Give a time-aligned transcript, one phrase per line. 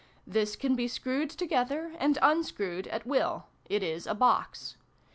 [0.25, 4.75] This can be screwed together and unscrewed at will; it is a box.